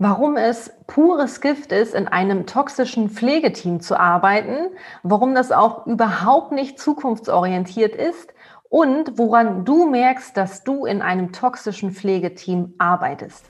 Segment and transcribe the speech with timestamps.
[0.00, 4.70] warum es pures Gift ist, in einem toxischen Pflegeteam zu arbeiten,
[5.02, 8.32] warum das auch überhaupt nicht zukunftsorientiert ist
[8.70, 13.44] und woran du merkst, dass du in einem toxischen Pflegeteam arbeitest.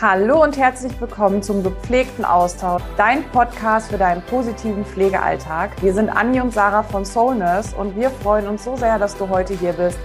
[0.00, 5.80] Hallo und herzlich willkommen zum gepflegten Austausch, dein Podcast für deinen positiven Pflegealltag.
[5.80, 9.16] Wir sind Anja und Sarah von Soul Nurse und wir freuen uns so sehr, dass
[9.16, 10.00] du heute hier bist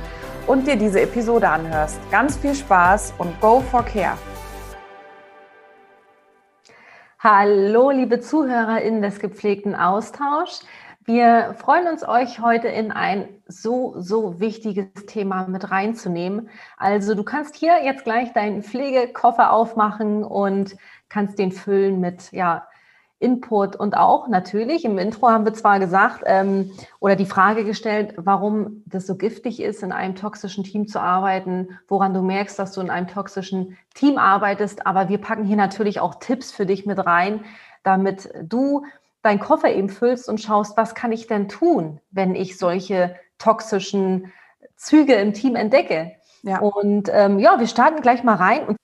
[0.45, 1.99] und dir diese Episode anhörst.
[2.11, 4.17] Ganz viel Spaß und go for care!
[7.19, 10.63] Hallo, liebe ZuhörerInnen des gepflegten Austauschs.
[11.03, 16.47] Wir freuen uns, euch heute in ein so, so wichtiges Thema mit reinzunehmen.
[16.77, 20.77] Also du kannst hier jetzt gleich deinen Pflegekoffer aufmachen und
[21.09, 22.67] kannst den füllen mit, ja,
[23.19, 28.13] Input und auch natürlich im Intro haben wir zwar gesagt ähm, oder die Frage gestellt,
[28.17, 32.73] warum das so giftig ist, in einem toxischen Team zu arbeiten, woran du merkst, dass
[32.73, 34.85] du in einem toxischen Team arbeitest.
[34.85, 37.43] Aber wir packen hier natürlich auch Tipps für dich mit rein,
[37.83, 38.85] damit du
[39.23, 44.31] deinen Koffer eben füllst und schaust, was kann ich denn tun, wenn ich solche toxischen
[44.75, 46.11] Züge im Team entdecke.
[46.43, 46.59] Ja.
[46.59, 48.65] Und ähm, ja, wir starten gleich mal rein.
[48.67, 48.76] Und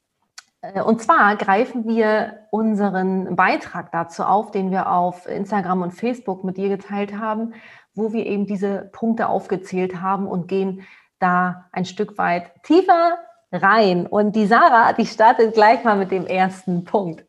[0.85, 6.55] und zwar greifen wir unseren Beitrag dazu auf, den wir auf Instagram und Facebook mit
[6.55, 7.53] dir geteilt haben,
[7.93, 10.83] wo wir eben diese Punkte aufgezählt haben und gehen
[11.19, 13.17] da ein Stück weit tiefer
[13.51, 14.07] rein.
[14.07, 17.25] Und die Sarah, die startet gleich mal mit dem ersten Punkt.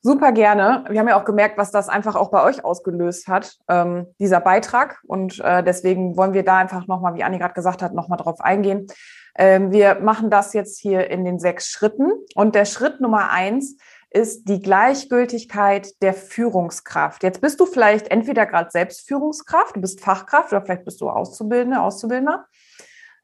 [0.00, 0.84] Super gerne.
[0.88, 4.40] Wir haben ja auch gemerkt, was das einfach auch bei euch ausgelöst hat, ähm, dieser
[4.40, 5.00] Beitrag.
[5.08, 8.40] Und äh, deswegen wollen wir da einfach nochmal, wie Anni gerade gesagt hat, nochmal drauf
[8.40, 8.86] eingehen.
[9.38, 12.10] Ähm, wir machen das jetzt hier in den sechs Schritten.
[12.34, 13.76] Und der Schritt Nummer eins
[14.10, 17.22] ist die Gleichgültigkeit der Führungskraft.
[17.22, 21.08] Jetzt bist du vielleicht entweder gerade selbst Führungskraft, du bist Fachkraft oder vielleicht bist du
[21.08, 22.46] Auszubildende, Auszubildender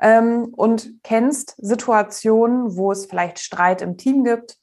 [0.01, 4.59] ähm, und kennst Situationen, wo es vielleicht Streit im Team gibt,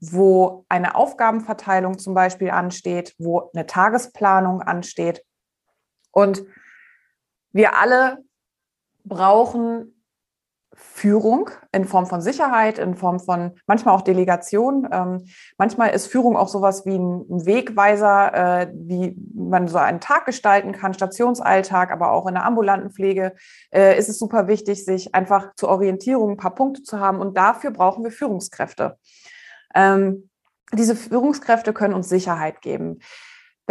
[0.00, 5.24] wo eine Aufgabenverteilung zum Beispiel ansteht, wo eine Tagesplanung ansteht.
[6.10, 6.44] Und
[7.52, 8.18] wir alle
[9.04, 9.91] brauchen
[10.74, 14.88] Führung in Form von Sicherheit, in Form von manchmal auch Delegation.
[14.90, 15.24] Ähm,
[15.58, 20.72] manchmal ist Führung auch sowas wie ein Wegweiser, äh, wie man so einen Tag gestalten
[20.72, 23.34] kann, Stationsalltag, aber auch in der ambulanten Pflege
[23.70, 27.20] äh, ist es super wichtig, sich einfach zur Orientierung ein paar Punkte zu haben.
[27.20, 28.96] Und dafür brauchen wir Führungskräfte.
[29.74, 30.30] Ähm,
[30.72, 33.00] diese Führungskräfte können uns Sicherheit geben.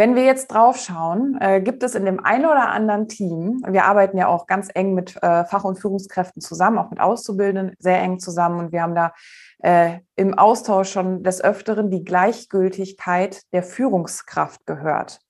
[0.02, 3.84] Wenn wir jetzt drauf schauen, äh, gibt es in dem einen oder anderen Team, wir
[3.84, 8.00] arbeiten ja auch ganz eng mit äh, Fach- und Führungskräften zusammen, auch mit Auszubildenden sehr
[8.00, 9.12] eng zusammen und wir haben da
[9.60, 15.20] äh, im Austausch schon des Öfteren die Gleichgültigkeit der Führungskraft gehört.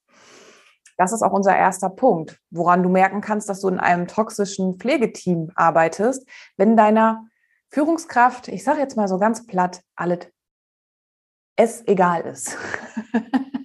[0.96, 4.78] Das ist auch unser erster Punkt, woran du merken kannst, dass du in einem toxischen
[4.78, 7.26] Pflegeteam arbeitest, wenn deiner
[7.68, 10.32] Führungskraft, ich sage jetzt mal so ganz platt, alles
[11.56, 12.56] es egal ist.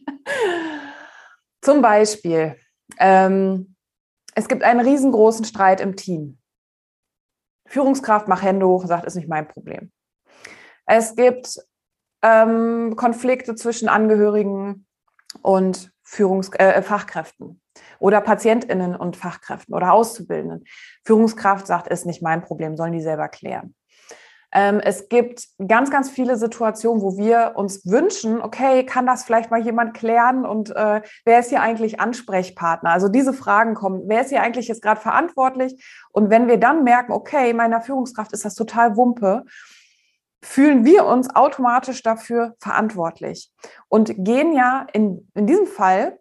[1.68, 2.56] Zum Beispiel,
[2.98, 3.76] ähm,
[4.36, 6.38] es gibt einen riesengroßen Streit im Team.
[7.66, 9.92] Führungskraft macht Hände hoch und sagt, ist nicht mein Problem.
[10.86, 11.60] Es gibt
[12.22, 14.88] ähm, Konflikte zwischen Angehörigen
[15.42, 17.62] und Führungs äh, Fachkräften
[18.00, 20.64] oder PatientInnen und Fachkräften oder Auszubildenden.
[21.04, 23.76] Führungskraft sagt, ist nicht mein Problem, sollen die selber klären.
[24.54, 29.52] Ähm, es gibt ganz, ganz viele Situationen, wo wir uns wünschen, okay, kann das vielleicht
[29.52, 32.92] mal jemand klären und äh, wer ist hier eigentlich Ansprechpartner?
[32.92, 35.84] Also diese Fragen kommen, wer ist hier eigentlich jetzt gerade verantwortlich?
[36.12, 39.44] Und wenn wir dann merken, okay, meiner Führungskraft ist das total Wumpe,
[40.42, 43.52] fühlen wir uns automatisch dafür verantwortlich
[43.90, 46.20] und gehen ja in, in diesem Fall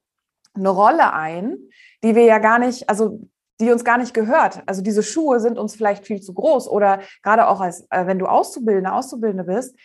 [0.55, 1.57] eine Rolle ein,
[2.03, 3.21] die wir ja gar nicht, also
[3.61, 4.63] die uns gar nicht gehört.
[4.67, 8.19] Also diese Schuhe sind uns vielleicht viel zu groß oder gerade auch als, äh, wenn
[8.19, 9.77] du Auszubildende, Auszubildende bist,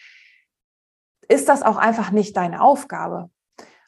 [1.27, 3.29] ist das auch einfach nicht deine Aufgabe.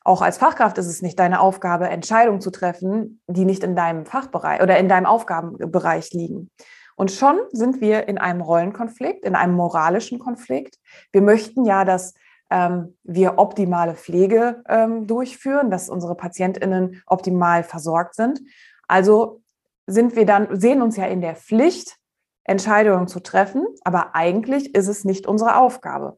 [0.05, 4.05] Auch als Fachkraft ist es nicht deine Aufgabe, Entscheidungen zu treffen, die nicht in deinem
[4.05, 6.51] Fachbereich oder in deinem Aufgabenbereich liegen.
[6.95, 10.77] Und schon sind wir in einem Rollenkonflikt, in einem moralischen Konflikt.
[11.11, 12.13] Wir möchten ja, dass
[12.50, 18.41] ähm, wir optimale Pflege ähm, durchführen, dass unsere PatientInnen optimal versorgt sind.
[18.88, 19.41] Also
[19.88, 21.97] sind wir dann, sehen uns ja in der Pflicht,
[22.45, 26.18] Entscheidungen zu treffen, aber eigentlich ist es nicht unsere Aufgabe.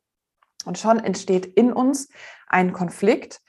[0.65, 2.09] Und schon entsteht in uns
[2.47, 3.41] ein Konflikt,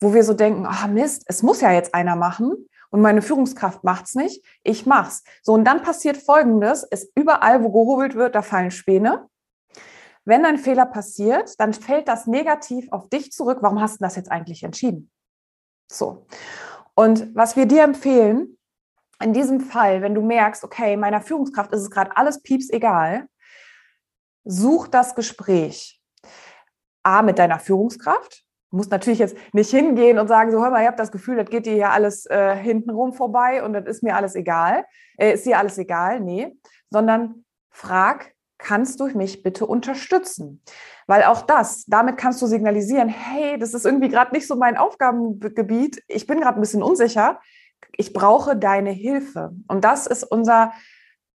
[0.00, 3.22] wo wir so denken, ah oh Mist, es muss ja jetzt einer machen und meine
[3.22, 5.24] Führungskraft macht's nicht, ich mach's.
[5.42, 9.28] So und dann passiert Folgendes: Es überall, wo gehobelt wird, da fallen Späne.
[10.24, 13.58] Wenn ein Fehler passiert, dann fällt das negativ auf dich zurück.
[13.62, 15.10] Warum hast du das jetzt eigentlich entschieden?
[15.90, 16.26] So.
[16.94, 18.57] Und was wir dir empfehlen,
[19.22, 23.26] in diesem Fall, wenn du merkst, okay, meiner Führungskraft ist es gerade alles pieps egal,
[24.44, 26.00] such das Gespräch.
[27.02, 28.44] A, mit deiner Führungskraft.
[28.70, 31.36] Du musst natürlich jetzt nicht hingehen und sagen, so hör mal, ihr habt das Gefühl,
[31.36, 34.84] das geht dir hier alles äh, hintenrum vorbei und das ist mir alles egal.
[35.16, 36.20] Äh, ist dir alles egal?
[36.20, 36.54] Nee.
[36.90, 40.62] Sondern frag, kannst du mich bitte unterstützen?
[41.06, 44.76] Weil auch das, damit kannst du signalisieren, hey, das ist irgendwie gerade nicht so mein
[44.76, 46.02] Aufgabengebiet.
[46.06, 47.40] Ich bin gerade ein bisschen unsicher.
[47.92, 49.52] Ich brauche deine Hilfe.
[49.66, 50.72] Und das ist unser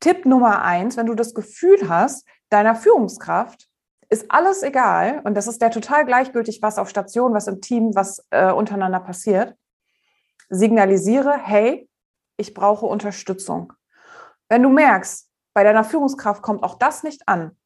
[0.01, 3.69] Tipp Nummer eins, wenn du das Gefühl hast, deiner Führungskraft
[4.13, 7.95] ist alles egal und das ist der total gleichgültig, was auf Station, was im Team,
[7.95, 9.57] was äh, untereinander passiert.
[10.51, 11.89] Signalisiere, hey,
[12.37, 13.73] ich brauche Unterstützung.
[14.51, 17.57] Wenn du merkst, bei deiner Führungskraft kommt auch das nicht an,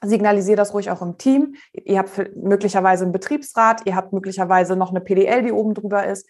[0.00, 1.54] signalisiere das ruhig auch im Team.
[1.72, 6.28] Ihr habt möglicherweise einen Betriebsrat, ihr habt möglicherweise noch eine PDL, die oben drüber ist.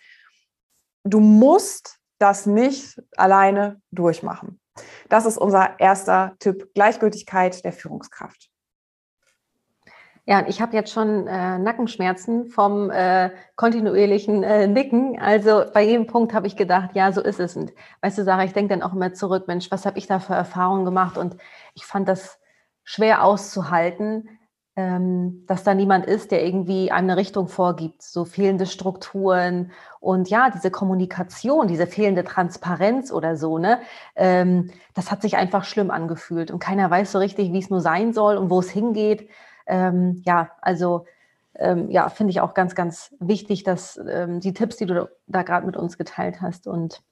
[1.05, 4.61] Du musst das nicht alleine durchmachen.
[5.09, 8.49] Das ist unser erster Tipp, Gleichgültigkeit der Führungskraft.
[10.25, 15.21] Ja, ich habe jetzt schon äh, Nackenschmerzen vom äh, kontinuierlichen äh, Nicken.
[15.21, 17.57] Also bei jedem Punkt habe ich gedacht, ja, so ist es.
[17.57, 17.73] Und
[18.03, 20.35] weißt du, Sarah, ich denke dann auch immer zurück, Mensch, was habe ich da für
[20.35, 21.19] Erfahrungen gemacht?
[21.19, 21.37] Und
[21.75, 22.39] ich fand das
[22.85, 24.29] schwer auszuhalten,
[24.75, 28.03] ähm, dass da niemand ist, der irgendwie eine Richtung vorgibt.
[28.03, 29.71] So fehlende Strukturen
[30.01, 33.81] und ja, diese Kommunikation, diese fehlende Transparenz oder so, ne?
[34.17, 36.51] Ähm, das hat sich einfach schlimm angefühlt.
[36.51, 39.29] Und keiner weiß so richtig, wie es nur sein soll und wo es hingeht.
[39.67, 41.05] Ähm, ja, also
[41.55, 45.43] ähm, ja, finde ich auch ganz, ganz wichtig, dass ähm, die Tipps, die du da
[45.43, 46.67] gerade mit uns geteilt hast.
[46.67, 47.03] Und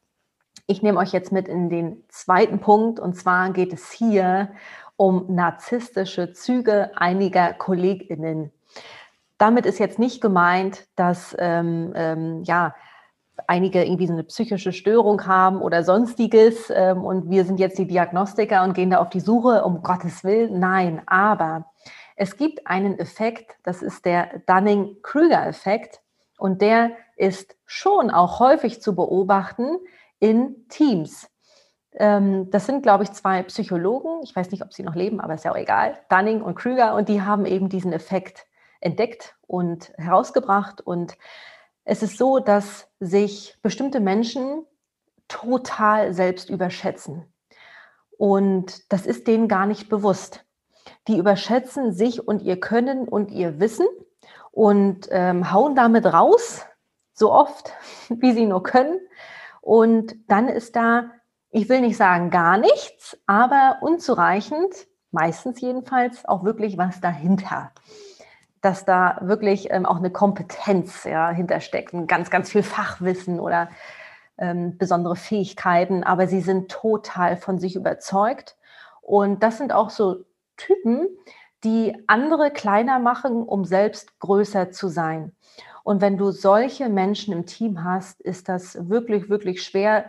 [0.66, 3.00] ich nehme euch jetzt mit in den zweiten Punkt.
[3.00, 4.50] Und zwar geht es hier
[5.00, 8.52] um narzisstische Züge einiger KollegInnen.
[9.38, 12.74] Damit ist jetzt nicht gemeint, dass ähm, ähm, ja,
[13.46, 17.86] einige irgendwie so eine psychische Störung haben oder sonstiges ähm, und wir sind jetzt die
[17.86, 20.60] Diagnostiker und gehen da auf die Suche, um Gottes Willen.
[20.60, 21.72] Nein, aber
[22.14, 26.02] es gibt einen Effekt, das ist der Dunning-Kruger-Effekt
[26.36, 29.78] und der ist schon auch häufig zu beobachten
[30.18, 31.29] in Teams.
[31.94, 34.20] Ähm, das sind, glaube ich, zwei Psychologen.
[34.22, 35.98] Ich weiß nicht, ob sie noch leben, aber ist ja auch egal.
[36.08, 38.46] Dunning und Krüger und die haben eben diesen Effekt
[38.80, 40.80] entdeckt und herausgebracht.
[40.80, 41.16] Und
[41.84, 44.64] es ist so, dass sich bestimmte Menschen
[45.28, 47.24] total selbst überschätzen.
[48.16, 50.44] Und das ist denen gar nicht bewusst
[51.08, 53.86] die überschätzen sich und ihr Können und ihr Wissen
[54.52, 56.64] und ähm, hauen damit raus,
[57.12, 57.72] so oft,
[58.08, 59.00] wie sie nur können.
[59.60, 61.10] Und dann ist da,
[61.50, 67.72] ich will nicht sagen gar nichts, aber unzureichend, meistens jedenfalls, auch wirklich was dahinter.
[68.60, 73.68] Dass da wirklich ähm, auch eine Kompetenz ja, hintersteckt, ein ganz, ganz viel Fachwissen oder
[74.38, 78.56] ähm, besondere Fähigkeiten, aber sie sind total von sich überzeugt.
[79.00, 80.24] Und das sind auch so
[80.56, 81.08] Typen,
[81.64, 85.32] die andere kleiner machen, um selbst größer zu sein.
[85.82, 90.04] Und wenn du solche Menschen im Team hast, ist das wirklich, wirklich schwer,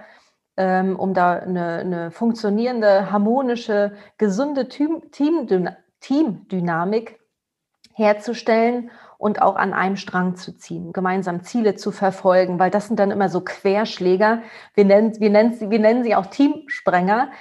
[0.61, 7.19] ähm, um da eine, eine, funktionierende, harmonische, gesunde Teamdynamik
[7.93, 12.99] herzustellen und auch an einem Strang zu ziehen, gemeinsam Ziele zu verfolgen, weil das sind
[12.99, 14.43] dann immer so Querschläger.
[14.75, 17.31] Wir nennen, wir nennen, sie, wir nennen sie auch Teamsprenger,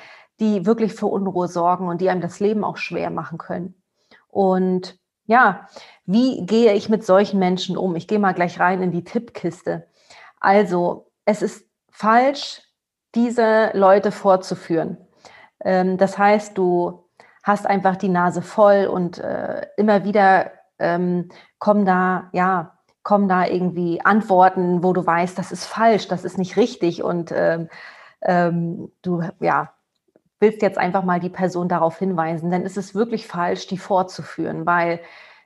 [0.41, 3.75] die wirklich für Unruhe sorgen und die einem das Leben auch schwer machen können.
[4.29, 5.69] Und ja,
[6.07, 7.97] wie gehe ich mit solchen Menschen um?
[7.97, 9.87] Ich gehe mal gleich rein in die Tippkiste.
[10.41, 12.63] Also, es ist falsch,
[13.15, 14.99] diese Leute vorzuführen.
[15.63, 17.05] Ähm, das heißt, du
[17.43, 23.47] hast einfach die Nase voll und äh, immer wieder ähm, kommen da, ja, kommen da
[23.47, 27.69] irgendwie Antworten, wo du weißt, das ist falsch, das ist nicht richtig und ähm,
[28.23, 29.73] ähm du, ja,
[30.39, 34.67] willst jetzt einfach mal die Person darauf hinweisen, dann ist es wirklich falsch, die vorzuführen,
[34.67, 35.01] weil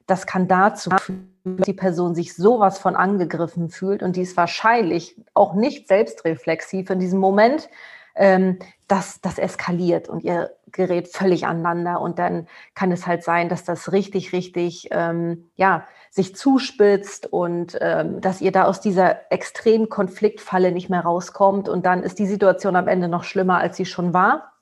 [0.07, 4.37] das kann dazu führen, dass die Person sich sowas von angegriffen fühlt und die ist
[4.37, 7.69] wahrscheinlich auch nicht selbstreflexiv in diesem Moment,
[8.15, 13.49] ähm, dass das eskaliert und ihr gerät völlig aneinander und dann kann es halt sein,
[13.49, 19.33] dass das richtig, richtig, ähm, ja, sich zuspitzt und ähm, dass ihr da aus dieser
[19.33, 23.77] extremen Konfliktfalle nicht mehr rauskommt und dann ist die Situation am Ende noch schlimmer, als
[23.77, 24.53] sie schon war.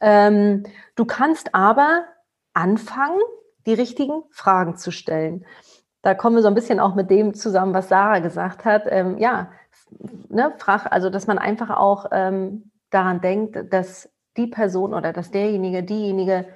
[0.00, 0.64] Ähm,
[0.94, 2.04] du kannst aber
[2.52, 3.20] anfangen,
[3.66, 5.44] die richtigen Fragen zu stellen.
[6.02, 8.84] Da kommen wir so ein bisschen auch mit dem zusammen, was Sarah gesagt hat.
[8.86, 9.50] Ähm, ja,
[10.28, 15.30] ne, frag, also dass man einfach auch ähm, daran denkt, dass die Person oder dass
[15.30, 16.46] derjenige, diejenige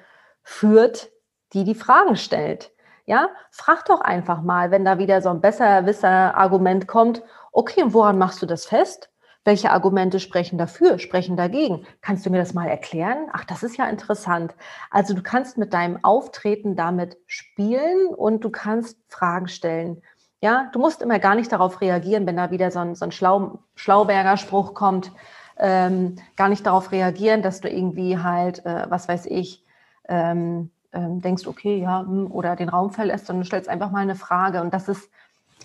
[0.43, 1.11] führt,
[1.53, 2.71] die die Fragen stellt.
[3.05, 8.17] Ja, frag doch einfach mal, wenn da wieder so ein Besserwisser-Argument kommt, okay, und woran
[8.17, 9.10] machst du das fest?
[9.43, 11.87] Welche Argumente sprechen dafür, sprechen dagegen?
[12.01, 13.27] Kannst du mir das mal erklären?
[13.33, 14.53] Ach, das ist ja interessant.
[14.91, 20.03] Also du kannst mit deinem Auftreten damit spielen und du kannst Fragen stellen.
[20.41, 23.11] Ja, du musst immer gar nicht darauf reagieren, wenn da wieder so ein, so ein
[23.11, 25.11] Schlau, Schlauberger Spruch kommt.
[25.57, 29.63] Ähm, gar nicht darauf reagieren, dass du irgendwie halt, äh, was weiß ich,
[30.07, 33.99] ähm, ähm, denkst, okay, ja, hm, oder den Raum verlässt, sondern du stellst einfach mal
[33.99, 34.61] eine Frage.
[34.61, 35.09] Und das ist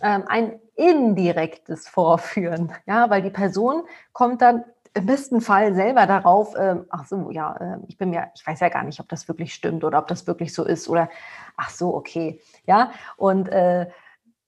[0.02, 4.64] ähm, ein indirektes Vorführen, ja, weil die Person kommt dann
[4.94, 8.60] im besten Fall selber darauf, ähm, ach so, ja, äh, ich bin mir, ich weiß
[8.60, 11.10] ja gar nicht, ob das wirklich stimmt oder ob das wirklich so ist oder
[11.56, 13.88] ach so, okay, ja, und äh,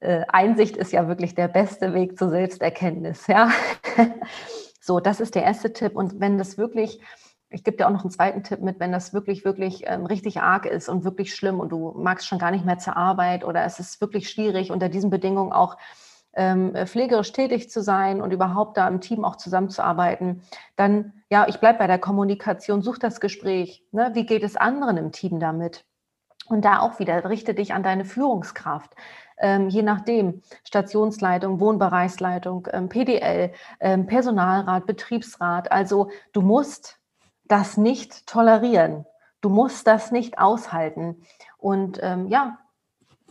[0.00, 3.50] äh, Einsicht ist ja wirklich der beste Weg zur Selbsterkenntnis, ja.
[4.80, 5.97] so, das ist der erste Tipp.
[5.97, 7.00] Und wenn das wirklich
[7.50, 10.40] ich gebe dir auch noch einen zweiten Tipp mit, wenn das wirklich, wirklich ähm, richtig
[10.40, 13.64] arg ist und wirklich schlimm und du magst schon gar nicht mehr zur Arbeit oder
[13.64, 15.78] es ist wirklich schwierig, unter diesen Bedingungen auch
[16.35, 20.42] ähm, pflegerisch tätig zu sein und überhaupt da im Team auch zusammenzuarbeiten,
[20.76, 23.85] dann, ja, ich bleibe bei der Kommunikation, such das Gespräch.
[23.92, 24.11] Ne?
[24.14, 25.85] Wie geht es anderen im Team damit?
[26.49, 28.94] Und da auch wieder, richte dich an deine Führungskraft.
[29.37, 35.70] Ähm, je nachdem, Stationsleitung, Wohnbereichsleitung, ähm, PDL, ähm, Personalrat, Betriebsrat.
[35.70, 36.99] Also du musst
[37.44, 39.06] das nicht tolerieren.
[39.40, 41.23] Du musst das nicht aushalten.
[41.58, 42.58] Und ähm, ja,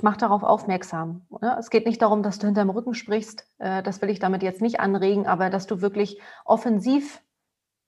[0.01, 1.25] mach darauf aufmerksam.
[1.29, 1.57] Oder?
[1.57, 3.47] Es geht nicht darum, dass du hinterm Rücken sprichst.
[3.57, 7.21] Äh, das will ich damit jetzt nicht anregen, aber dass du wirklich offensiv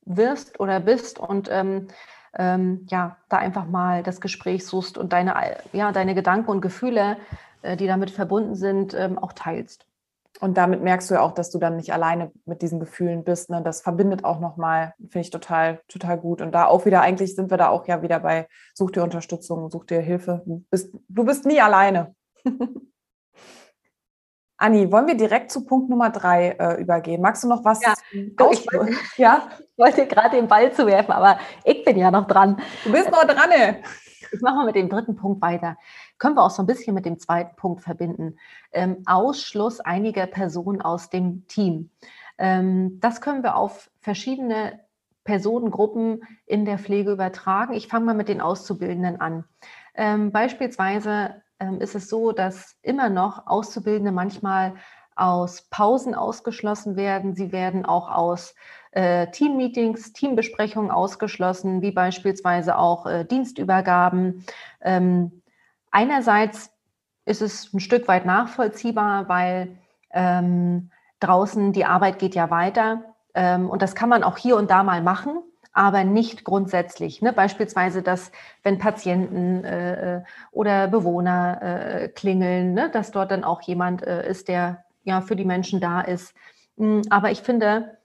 [0.05, 1.87] wirst oder bist und ähm,
[2.37, 5.35] ähm, ja, da einfach mal das Gespräch suchst und deine,
[5.73, 7.17] ja, deine Gedanken und Gefühle,
[7.61, 9.88] äh, die damit verbunden sind, ähm, auch teilst.
[10.39, 13.49] Und damit merkst du ja auch, dass du dann nicht alleine mit diesen Gefühlen bist.
[13.49, 13.61] Ne?
[13.61, 16.41] Das verbindet auch nochmal, finde ich total, total gut.
[16.41, 19.69] Und da auch wieder, eigentlich sind wir da auch ja wieder bei, such dir Unterstützung,
[19.69, 20.43] such dir Hilfe.
[20.45, 22.15] Du bist, du bist nie alleine.
[24.57, 27.21] Anni, wollen wir direkt zu Punkt Nummer drei äh, übergehen?
[27.21, 27.93] Magst du noch was ja,
[28.51, 28.65] ich,
[29.17, 29.47] ja?
[29.57, 32.61] ich wollte gerade den Ball zu werfen, aber ich bin ja noch dran.
[32.83, 33.51] Du bist noch dran.
[33.51, 33.81] Ey.
[34.31, 35.77] Ich mache mal mit dem dritten Punkt weiter.
[36.19, 38.37] Können wir auch so ein bisschen mit dem zweiten Punkt verbinden.
[38.71, 41.89] Ähm, Ausschluss einiger Personen aus dem Team.
[42.37, 44.79] Ähm, das können wir auf verschiedene
[45.23, 47.73] Personengruppen in der Pflege übertragen.
[47.73, 49.45] Ich fange mal mit den Auszubildenden an.
[49.95, 54.75] Ähm, beispielsweise ähm, ist es so, dass immer noch Auszubildende manchmal
[55.15, 57.35] aus Pausen ausgeschlossen werden.
[57.35, 58.55] Sie werden auch aus
[58.91, 64.45] äh, Teammeetings, Teambesprechungen ausgeschlossen, wie beispielsweise auch äh, Dienstübergaben.
[64.81, 65.38] Ähm,
[65.91, 66.71] einerseits
[67.25, 69.77] ist es ein Stück weit nachvollziehbar, weil
[70.11, 73.03] ähm, draußen die Arbeit geht ja weiter
[73.33, 75.39] ähm, und das kann man auch hier und da mal machen,
[75.71, 77.21] aber nicht grundsätzlich.
[77.21, 77.31] Ne?
[77.31, 78.31] Beispielsweise, dass
[78.63, 82.89] wenn Patienten äh, äh oder Bewohner äh, klingeln, ne?
[82.91, 86.33] dass dort dann auch jemand äh, ist, der ja für die Menschen da ist.
[86.77, 87.98] Hm, aber ich finde,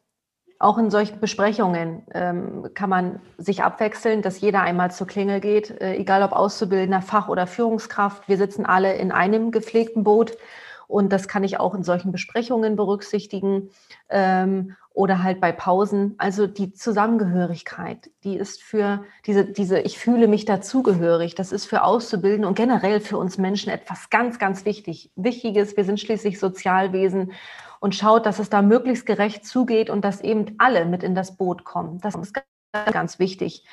[0.58, 5.70] auch in solchen Besprechungen ähm, kann man sich abwechseln, dass jeder einmal zur Klingel geht,
[5.80, 8.28] äh, egal ob Auszubildender, Fach- oder Führungskraft.
[8.28, 10.36] Wir sitzen alle in einem gepflegten Boot
[10.86, 13.70] und das kann ich auch in solchen Besprechungen berücksichtigen
[14.10, 16.14] ähm, oder halt bei Pausen.
[16.18, 21.82] Also die Zusammengehörigkeit, die ist für diese, diese, ich fühle mich dazugehörig, das ist für
[21.82, 25.10] Auszubildende und generell für uns Menschen etwas ganz, ganz wichtig.
[25.16, 27.32] Wichtiges, wir sind schließlich Sozialwesen
[27.84, 31.36] und schaut, dass es da möglichst gerecht zugeht und dass eben alle mit in das
[31.36, 32.00] Boot kommen.
[32.00, 33.66] Das ist ganz, ganz wichtig.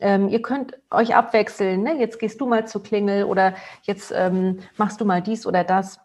[0.00, 1.82] Ähm, ihr könnt euch abwechseln.
[1.82, 1.98] Ne?
[1.98, 3.54] Jetzt gehst du mal zur Klingel oder
[3.84, 5.98] jetzt ähm, machst du mal dies oder das.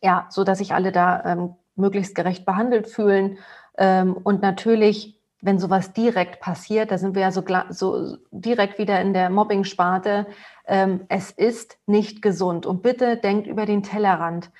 [0.00, 3.38] Ja, so dass sich alle da ähm, möglichst gerecht behandelt fühlen.
[3.76, 9.00] Ähm, und natürlich, wenn sowas direkt passiert, da sind wir ja so, so direkt wieder
[9.00, 10.28] in der Mobbing-Sparte.
[10.68, 12.64] Ähm, es ist nicht gesund.
[12.64, 14.52] Und bitte denkt über den Tellerrand.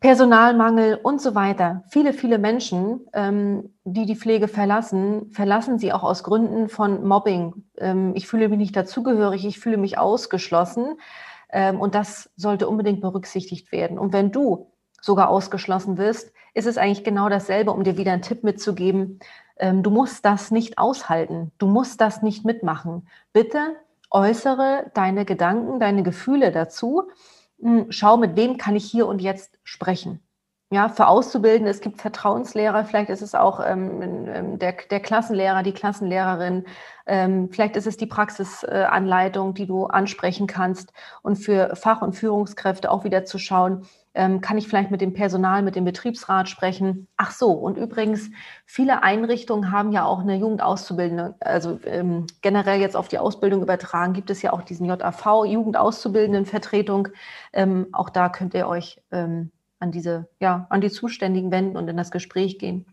[0.00, 1.82] Personalmangel und so weiter.
[1.88, 7.64] Viele, viele Menschen, ähm, die die Pflege verlassen, verlassen sie auch aus Gründen von Mobbing.
[7.78, 10.98] Ähm, ich fühle mich nicht dazugehörig, ich fühle mich ausgeschlossen.
[11.50, 13.98] Ähm, und das sollte unbedingt berücksichtigt werden.
[13.98, 18.22] Und wenn du sogar ausgeschlossen wirst, ist es eigentlich genau dasselbe, um dir wieder einen
[18.22, 19.20] Tipp mitzugeben.
[19.58, 21.52] Ähm, du musst das nicht aushalten.
[21.56, 23.08] Du musst das nicht mitmachen.
[23.32, 23.76] Bitte
[24.10, 27.08] äußere deine Gedanken, deine Gefühle dazu
[27.90, 30.25] schau, mit wem kann ich hier und jetzt sprechen.
[30.72, 35.62] Ja, für Auszubildende, es gibt Vertrauenslehrer, vielleicht ist es auch ähm, ähm, der, der Klassenlehrer,
[35.62, 36.64] die Klassenlehrerin,
[37.06, 40.92] ähm, vielleicht ist es die Praxisanleitung, die du ansprechen kannst.
[41.22, 45.12] Und für Fach- und Führungskräfte auch wieder zu schauen, ähm, kann ich vielleicht mit dem
[45.12, 47.06] Personal, mit dem Betriebsrat sprechen.
[47.16, 48.28] Ach so, und übrigens,
[48.64, 54.14] viele Einrichtungen haben ja auch eine Jugendauszubildende, also ähm, generell jetzt auf die Ausbildung übertragen,
[54.14, 57.08] gibt es ja auch diesen JAV, Jugendauszubildendenvertretung.
[57.92, 61.96] Auch da könnt ihr euch ähm, an diese, ja, an die Zuständigen wenden und in
[61.96, 62.86] das Gespräch gehen.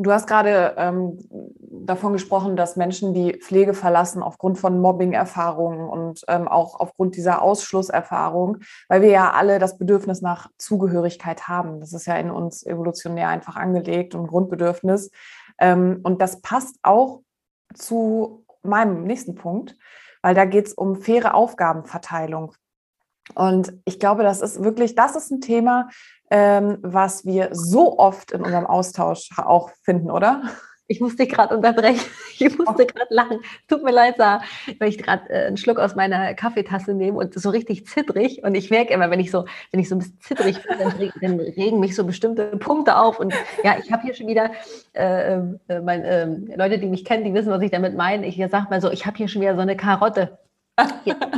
[0.00, 1.18] Du hast gerade ähm,
[1.60, 7.42] davon gesprochen, dass Menschen die Pflege verlassen aufgrund von Mobbing-Erfahrungen und ähm, auch aufgrund dieser
[7.42, 11.80] Ausschlusserfahrung, weil wir ja alle das Bedürfnis nach Zugehörigkeit haben.
[11.80, 15.10] Das ist ja in uns evolutionär einfach angelegt und Grundbedürfnis.
[15.58, 17.22] Ähm, und das passt auch
[17.74, 19.76] zu meinem nächsten Punkt,
[20.22, 22.54] weil da geht es um faire Aufgabenverteilung.
[23.34, 25.88] Und ich glaube, das ist wirklich, das ist ein Thema,
[26.30, 30.42] ähm, was wir so oft in unserem Austausch auch finden, oder?
[30.90, 32.00] Ich musste gerade unterbrechen.
[32.40, 33.40] Ich musste gerade lachen.
[33.66, 34.42] Tut mir leid, Sarah,
[34.78, 38.44] weil ich gerade äh, einen Schluck aus meiner Kaffeetasse nehme und so richtig zittrig.
[38.44, 41.12] Und ich merke immer, wenn ich so, wenn ich so ein bisschen zittrig bin, dann,
[41.20, 43.18] dann regen mich so bestimmte Punkte auf.
[43.18, 44.52] Und ja, ich habe hier schon wieder
[44.92, 48.24] äh, äh, mein, ähm, Leute, die mich kennen, die wissen, was ich damit meine.
[48.24, 50.38] Ich sage mal so, ich habe hier schon wieder so eine Karotte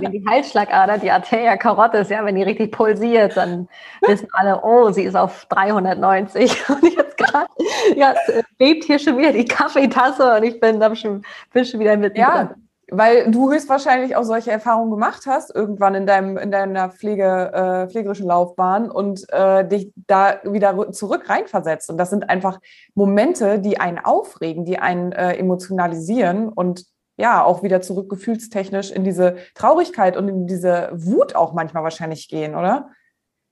[0.00, 3.68] wenn die Halsschlagader, die Arteria carotis, ja, wenn die richtig pulsiert, dann
[4.06, 6.68] wissen alle, oh, sie ist auf 390.
[6.68, 7.48] Und jetzt gerade,
[7.96, 8.14] ja,
[8.58, 12.16] bebt hier schon wieder die Kaffeetasse und ich bin, schon, bin schon wieder mit.
[12.16, 12.54] Ja,
[12.90, 17.90] weil du höchstwahrscheinlich auch solche Erfahrungen gemacht hast, irgendwann in, deinem, in deiner Pflege, äh,
[17.90, 21.88] pflegerischen Laufbahn und äh, dich da wieder zurück reinversetzt.
[21.90, 22.58] Und das sind einfach
[22.94, 26.84] Momente, die einen aufregen, die einen äh, emotionalisieren und
[27.20, 32.28] ja auch wieder zurück gefühlstechnisch in diese Traurigkeit und in diese Wut auch manchmal wahrscheinlich
[32.28, 32.90] gehen, oder?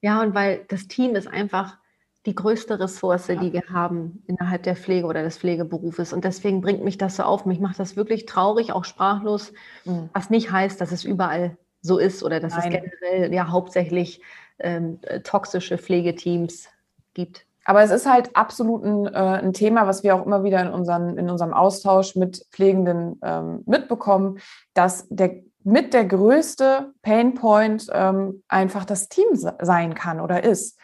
[0.01, 1.79] Ja, und weil das Team ist einfach
[2.27, 3.37] die größte Ressource, ja.
[3.37, 6.13] die wir haben innerhalb der Pflege oder des Pflegeberufes.
[6.13, 7.47] Und deswegen bringt mich das so auf.
[7.47, 9.53] Mich macht das wirklich traurig, auch sprachlos,
[9.85, 10.11] mhm.
[10.13, 12.73] was nicht heißt, dass es überall so ist oder dass Nein.
[12.73, 14.21] es generell ja hauptsächlich
[14.59, 16.69] ähm, toxische Pflegeteams
[17.15, 17.47] gibt.
[17.69, 20.71] Aber es ist halt absolut ein, äh, ein, Thema, was wir auch immer wieder in,
[20.71, 24.39] unseren, in unserem Austausch mit Pflegenden ähm, mitbekommen,
[24.73, 30.81] dass der mit der größte Painpoint ähm, einfach das Team sein kann oder ist.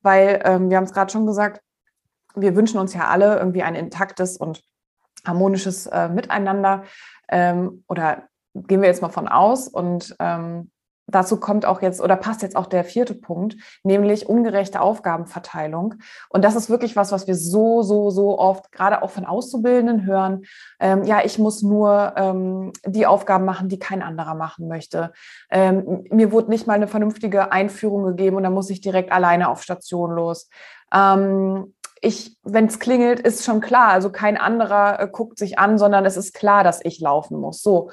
[0.00, 1.60] Weil ähm, wir haben es gerade schon gesagt,
[2.36, 4.62] wir wünschen uns ja alle irgendwie ein intaktes und
[5.26, 6.84] harmonisches äh, Miteinander.
[7.28, 10.70] Ähm, oder gehen wir jetzt mal von aus und ähm,
[11.08, 15.94] dazu kommt auch jetzt oder passt jetzt auch der vierte Punkt, nämlich ungerechte Aufgabenverteilung.
[16.28, 20.06] Und das ist wirklich was, was wir so, so, so oft, gerade auch von Auszubildenden
[20.06, 20.42] hören.
[20.78, 25.12] Ähm, ja, ich muss nur ähm, die Aufgaben machen, die kein anderer machen möchte.
[25.50, 29.48] Ähm, mir wurde nicht mal eine vernünftige Einführung gegeben und dann muss ich direkt alleine
[29.48, 30.48] auf Station los.
[30.92, 33.88] Ähm, ich, wenn es klingelt, ist schon klar.
[33.88, 37.62] Also kein anderer äh, guckt sich an, sondern es ist klar, dass ich laufen muss.
[37.62, 37.90] So.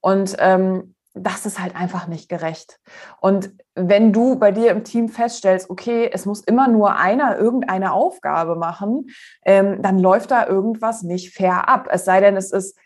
[0.00, 2.78] Und ähm, das ist halt einfach nicht gerecht.
[3.20, 7.92] Und wenn du bei dir im Team feststellst, okay, es muss immer nur einer irgendeine
[7.92, 9.06] Aufgabe machen,
[9.44, 11.88] ähm, dann läuft da irgendwas nicht fair ab.
[11.90, 12.78] Es sei denn, es ist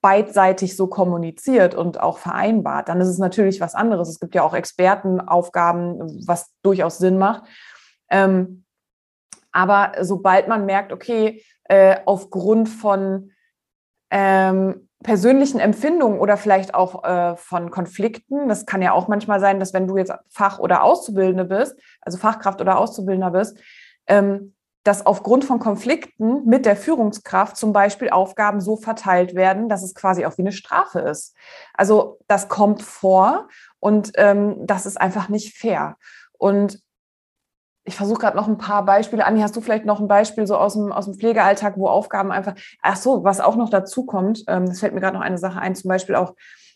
[0.00, 2.88] beidseitig so kommuniziert und auch vereinbart.
[2.88, 4.08] Dann ist es natürlich was anderes.
[4.08, 7.44] Es gibt ja auch Expertenaufgaben, was durchaus Sinn macht.
[8.10, 8.64] Ähm,
[9.52, 13.30] aber sobald man merkt, okay, äh, aufgrund von
[14.10, 18.48] ähm, persönlichen Empfindungen oder vielleicht auch äh, von Konflikten.
[18.48, 22.18] Das kann ja auch manchmal sein, dass wenn du jetzt Fach- oder Auszubildende bist, also
[22.18, 23.58] Fachkraft oder Auszubildender bist,
[24.08, 29.82] ähm, dass aufgrund von Konflikten mit der Führungskraft zum Beispiel Aufgaben so verteilt werden, dass
[29.82, 31.34] es quasi auch wie eine Strafe ist.
[31.74, 33.48] Also das kommt vor
[33.80, 35.96] und ähm, das ist einfach nicht fair.
[36.38, 36.80] Und
[37.84, 39.26] ich versuche gerade noch ein paar Beispiele.
[39.26, 42.32] Anni, hast du vielleicht noch ein Beispiel so aus dem, aus dem Pflegealltag, wo Aufgaben
[42.32, 45.38] einfach, ach so, was auch noch dazu kommt, ähm, es fällt mir gerade noch eine
[45.38, 46.34] Sache ein, zum Beispiel auch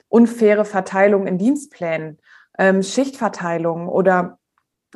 [0.08, 2.18] unfaire Verteilung in Dienstplänen,
[2.58, 4.38] ähm, Schichtverteilung oder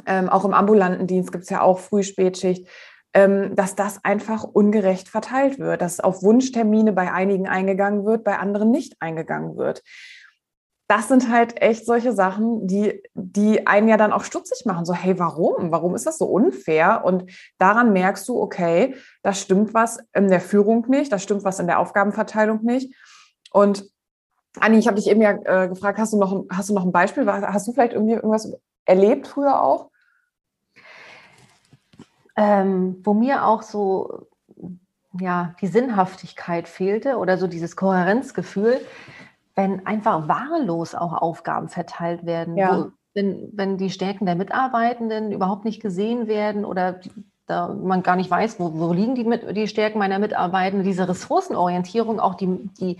[0.07, 2.67] ähm, auch im ambulanten Dienst gibt es ja auch Früh-, Spätschicht,
[3.15, 8.39] ähm, dass das einfach ungerecht verteilt wird, dass auf Wunschtermine bei einigen eingegangen wird, bei
[8.39, 9.83] anderen nicht eingegangen wird
[10.93, 14.85] das sind halt echt solche Sachen, die, die einen ja dann auch stutzig machen.
[14.85, 15.73] So, hey, warum?
[15.73, 17.03] Warum ist das so unfair?
[17.07, 21.61] Und daran merkst du, okay, da stimmt was in der Führung nicht, da stimmt was
[21.61, 22.95] in der Aufgabenverteilung nicht.
[23.53, 23.91] Und
[24.61, 26.93] Anni, ich habe dich eben ja äh, gefragt, hast du, noch, hast du noch ein
[26.93, 27.27] Beispiel?
[27.27, 28.53] Hast du vielleicht irgendwie irgendwas
[28.85, 29.89] erlebt früher auch?
[32.37, 34.27] Ähm, wo mir auch so
[35.19, 38.79] ja, die Sinnhaftigkeit fehlte oder so dieses Kohärenzgefühl,
[39.55, 42.79] wenn einfach wahllos auch Aufgaben verteilt werden, ja.
[42.79, 47.01] wo, wenn, wenn die Stärken der Mitarbeitenden überhaupt nicht gesehen werden oder
[47.47, 52.21] da man gar nicht weiß, wo, wo liegen die, die Stärken meiner Mitarbeitenden, diese Ressourcenorientierung
[52.21, 52.99] auch die, die,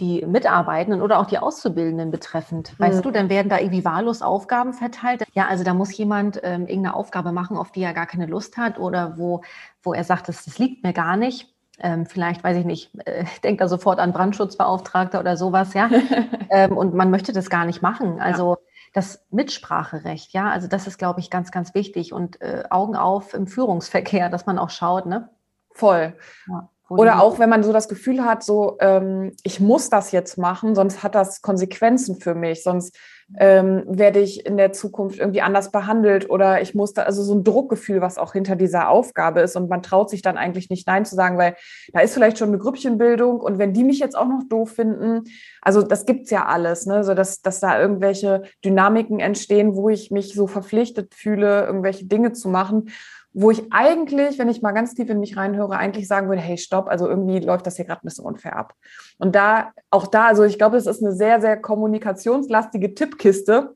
[0.00, 2.78] die Mitarbeitenden oder auch die Auszubildenden betreffend.
[2.78, 3.02] Weißt mhm.
[3.02, 5.24] du, dann werden da irgendwie wahllos Aufgaben verteilt.
[5.32, 8.56] Ja, also da muss jemand ähm, irgendeine Aufgabe machen, auf die er gar keine Lust
[8.56, 9.42] hat oder wo,
[9.82, 13.24] wo er sagt, das, das liegt mir gar nicht ähm, vielleicht, weiß ich nicht, äh,
[13.44, 15.90] denkt da sofort an Brandschutzbeauftragter oder sowas, ja.
[16.50, 18.20] ähm, und man möchte das gar nicht machen.
[18.20, 18.58] Also ja.
[18.92, 23.34] das Mitspracherecht, ja, also das ist, glaube ich, ganz, ganz wichtig und äh, Augen auf
[23.34, 25.30] im Führungsverkehr, dass man auch schaut, ne?
[25.72, 26.14] Voll.
[26.48, 26.68] Ja.
[26.88, 30.74] Oder auch, wenn man so das Gefühl hat, so, ähm, ich muss das jetzt machen,
[30.74, 32.96] sonst hat das Konsequenzen für mich, sonst
[33.38, 37.34] ähm, werde ich in der Zukunft irgendwie anders behandelt oder ich muss da, also so
[37.34, 40.86] ein Druckgefühl, was auch hinter dieser Aufgabe ist und man traut sich dann eigentlich nicht
[40.86, 41.56] Nein zu sagen, weil
[41.92, 45.24] da ist vielleicht schon eine Grüppchenbildung und wenn die mich jetzt auch noch doof finden,
[45.62, 50.10] also das gibt's ja alles, ne, so dass, dass da irgendwelche Dynamiken entstehen, wo ich
[50.10, 52.90] mich so verpflichtet fühle, irgendwelche Dinge zu machen
[53.34, 56.56] wo ich eigentlich, wenn ich mal ganz tief in mich reinhöre, eigentlich sagen würde, hey,
[56.56, 58.74] stopp, also irgendwie läuft das hier gerade ein bisschen unfair ab.
[59.18, 63.74] Und da, auch da, also ich glaube, es ist eine sehr, sehr kommunikationslastige Tippkiste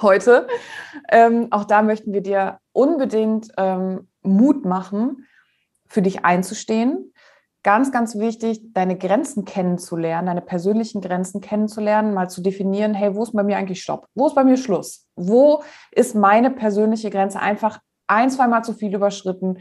[0.00, 0.46] heute.
[1.10, 5.26] Ähm, auch da möchten wir dir unbedingt ähm, Mut machen,
[5.86, 7.12] für dich einzustehen.
[7.62, 13.22] Ganz, ganz wichtig, deine Grenzen kennenzulernen, deine persönlichen Grenzen kennenzulernen, mal zu definieren, hey, wo
[13.22, 14.06] ist bei mir eigentlich Stopp?
[14.14, 15.06] Wo ist bei mir Schluss?
[15.16, 19.58] Wo ist meine persönliche Grenze einfach ein, zweimal zu viel überschritten.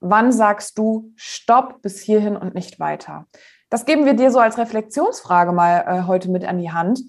[0.00, 3.26] Wann sagst du Stopp bis hierhin und nicht weiter?
[3.68, 7.00] Das geben wir dir so als Reflexionsfrage mal äh, heute mit an die Hand.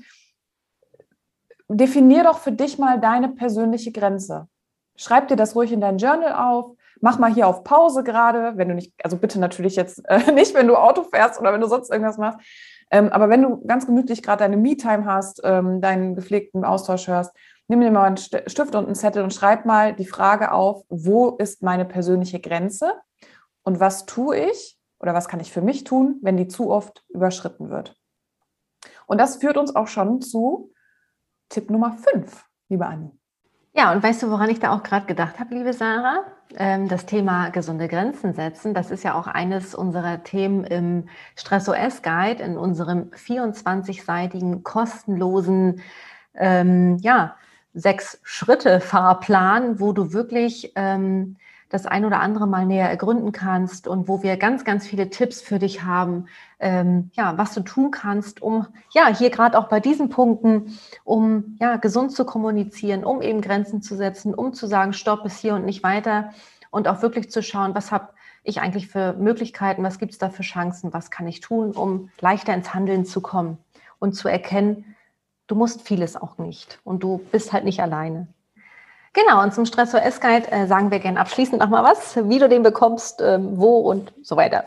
[1.67, 4.47] Definier doch für dich mal deine persönliche Grenze.
[4.95, 6.75] Schreib dir das ruhig in dein Journal auf.
[6.99, 10.53] Mach mal hier auf Pause gerade, wenn du nicht, also bitte natürlich jetzt äh, nicht,
[10.53, 12.39] wenn du Auto fährst oder wenn du sonst irgendwas machst.
[12.91, 17.33] Ähm, aber wenn du ganz gemütlich gerade deine Me-Time hast, ähm, deinen gepflegten Austausch hörst,
[17.71, 21.29] nimm dir mal einen Stift und einen Zettel und schreib mal die Frage auf, wo
[21.37, 22.95] ist meine persönliche Grenze
[23.63, 27.05] und was tue ich oder was kann ich für mich tun, wenn die zu oft
[27.07, 27.95] überschritten wird.
[29.07, 30.73] Und das führt uns auch schon zu
[31.47, 33.09] Tipp Nummer 5, liebe Anni.
[33.73, 36.25] Ja, und weißt du, woran ich da auch gerade gedacht habe, liebe Sarah?
[36.55, 41.07] Ähm, das Thema gesunde Grenzen setzen, das ist ja auch eines unserer Themen im
[41.37, 45.81] Stress-OS-Guide, in unserem 24-seitigen kostenlosen
[46.33, 47.37] ähm, ja,
[47.73, 51.37] sechs Schritte Fahrplan, wo du wirklich ähm,
[51.71, 55.41] das ein oder andere mal näher ergründen kannst und wo wir ganz, ganz viele Tipps
[55.41, 56.25] für dich haben,
[56.59, 61.57] ähm, ja, was du tun kannst, um ja hier gerade auch bei diesen Punkten, um
[61.61, 65.55] ja gesund zu kommunizieren, um eben Grenzen zu setzen, um zu sagen, stopp bis hier
[65.55, 66.31] und nicht weiter
[66.71, 68.09] und auch wirklich zu schauen, was habe
[68.43, 72.09] ich eigentlich für Möglichkeiten, was gibt es da für Chancen, was kann ich tun, um
[72.19, 73.57] leichter ins Handeln zu kommen
[73.99, 74.95] und zu erkennen,
[75.51, 78.27] du musst vieles auch nicht und du bist halt nicht alleine.
[79.13, 82.63] Genau, und zum Stressor S-Guide äh, sagen wir gerne abschließend nochmal was, wie du den
[82.63, 84.63] bekommst, äh, wo und so weiter.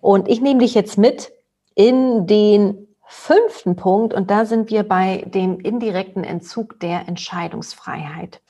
[0.00, 1.30] Und ich nehme dich jetzt mit
[1.76, 8.40] in den fünften Punkt und da sind wir bei dem indirekten Entzug der Entscheidungsfreiheit.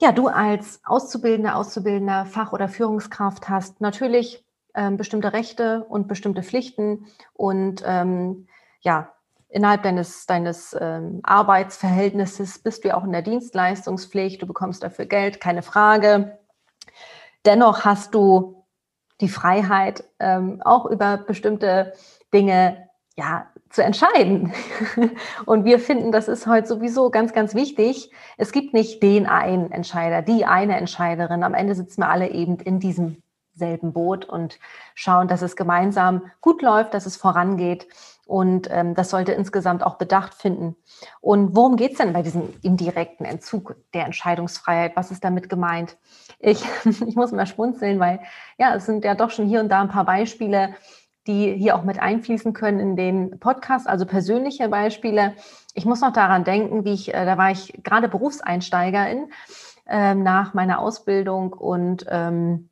[0.00, 6.44] Ja, du als Auszubildender, Auszubildender, Fach- oder Führungskraft hast natürlich ähm, bestimmte Rechte und bestimmte
[6.44, 8.46] Pflichten und ähm,
[8.80, 9.15] ja,
[9.48, 15.06] innerhalb deines, deines ähm, Arbeitsverhältnisses bist du ja auch in der Dienstleistungspflicht, du bekommst dafür
[15.06, 16.38] Geld, keine Frage.
[17.44, 18.64] Dennoch hast du
[19.20, 21.94] die Freiheit, ähm, auch über bestimmte
[22.34, 24.52] Dinge ja, zu entscheiden.
[25.46, 28.10] Und wir finden, das ist heute sowieso ganz, ganz wichtig.
[28.36, 31.42] Es gibt nicht den einen Entscheider, die eine Entscheiderin.
[31.42, 33.22] Am Ende sitzen wir alle eben in diesem
[33.54, 34.58] selben Boot und
[34.94, 37.88] schauen, dass es gemeinsam gut läuft, dass es vorangeht.
[38.26, 40.74] Und ähm, das sollte insgesamt auch Bedacht finden.
[41.20, 44.96] Und worum geht es denn bei diesem indirekten Entzug der Entscheidungsfreiheit?
[44.96, 45.96] Was ist damit gemeint?
[46.40, 48.18] Ich, ich muss mal schmunzeln, weil
[48.58, 50.74] ja, es sind ja doch schon hier und da ein paar Beispiele,
[51.28, 55.34] die hier auch mit einfließen können in den Podcast, also persönliche Beispiele.
[55.74, 59.30] Ich muss noch daran denken, wie ich, äh, da war ich gerade Berufseinsteigerin
[59.86, 62.70] äh, nach meiner Ausbildung und ähm,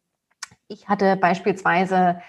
[0.67, 2.21] ich hatte beispielsweise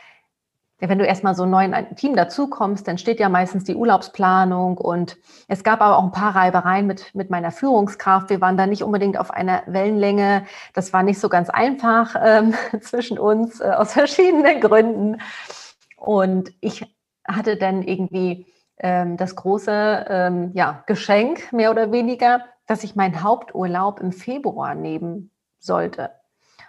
[0.79, 5.63] wenn du erstmal so ein Team dazukommst, dann steht ja meistens die Urlaubsplanung und es
[5.63, 8.29] gab aber auch ein paar Reibereien mit, mit meiner Führungskraft.
[8.29, 10.45] Wir waren da nicht unbedingt auf einer Wellenlänge.
[10.73, 15.21] Das war nicht so ganz einfach ähm, zwischen uns äh, aus verschiedenen Gründen.
[15.97, 16.85] Und ich
[17.25, 18.45] hatte dann irgendwie
[18.77, 24.75] ähm, das große ähm, ja, Geschenk, mehr oder weniger, dass ich meinen Haupturlaub im Februar
[24.75, 26.11] nehmen sollte.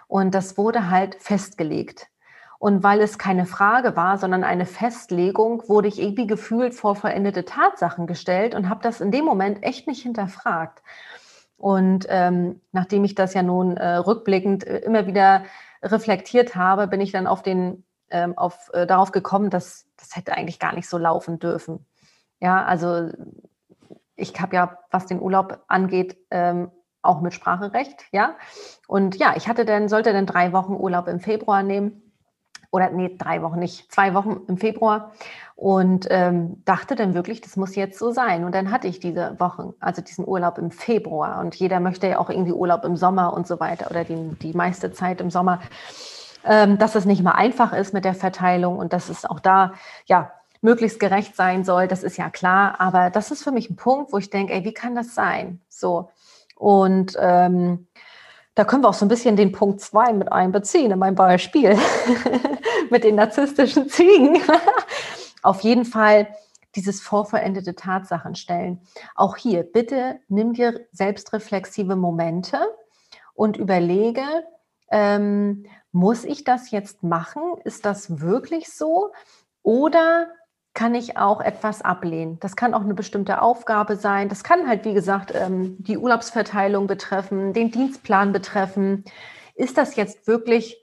[0.07, 2.07] Und das wurde halt festgelegt.
[2.59, 7.45] Und weil es keine Frage war, sondern eine Festlegung, wurde ich irgendwie gefühlt vor vollendete
[7.45, 10.81] Tatsachen gestellt und habe das in dem Moment echt nicht hinterfragt.
[11.57, 15.43] Und ähm, nachdem ich das ja nun äh, rückblickend äh, immer wieder
[15.83, 20.33] reflektiert habe, bin ich dann auf den, ähm, auf, äh, darauf gekommen, dass das hätte
[20.33, 21.85] eigentlich gar nicht so laufen dürfen.
[22.39, 23.09] Ja, also
[24.15, 28.35] ich habe ja, was den Urlaub angeht, ähm, auch mit Spracherecht, ja.
[28.87, 32.06] Und ja, ich hatte dann, sollte dann drei Wochen Urlaub im Februar nehmen
[32.77, 35.11] oder nee, drei Wochen nicht, zwei Wochen im Februar
[35.55, 38.43] und ähm, dachte dann wirklich, das muss jetzt so sein.
[38.43, 42.19] Und dann hatte ich diese Wochen, also diesen Urlaub im Februar und jeder möchte ja
[42.19, 45.59] auch irgendwie Urlaub im Sommer und so weiter oder die, die meiste Zeit im Sommer,
[46.45, 49.73] ähm, dass es nicht mal einfach ist mit der Verteilung und dass es auch da,
[50.05, 53.75] ja, möglichst gerecht sein soll, das ist ja klar, aber das ist für mich ein
[53.75, 55.61] Punkt, wo ich denke, ey, wie kann das sein?
[55.69, 56.09] So.
[56.55, 57.87] Und ähm,
[58.57, 61.77] da können wir auch so ein bisschen den Punkt 2 mit einbeziehen in mein Beispiel
[62.89, 64.41] mit den narzisstischen Ziegen.
[65.43, 66.27] Auf jeden Fall
[66.75, 68.81] dieses vorverendete Tatsachen stellen.
[69.13, 72.57] Auch hier, bitte nimm dir selbstreflexive Momente
[73.35, 74.23] und überlege,
[74.89, 77.43] ähm, muss ich das jetzt machen?
[77.63, 79.11] Ist das wirklich so?
[79.61, 80.29] Oder
[80.77, 82.39] kann ich auch etwas ablehnen.
[82.39, 84.29] Das kann auch eine bestimmte Aufgabe sein.
[84.29, 89.03] Das kann halt, wie gesagt, ähm, die Urlaubsverteilung betreffen, den Dienstplan betreffen.
[89.55, 90.77] Ist das jetzt wirklich